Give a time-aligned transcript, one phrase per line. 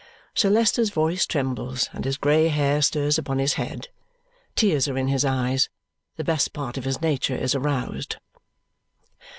[0.33, 3.89] Sir Leicester's voice trembles and his grey hair stirs upon his head.
[4.55, 5.69] Tears are in his eyes;
[6.15, 8.17] the best part of his nature is aroused.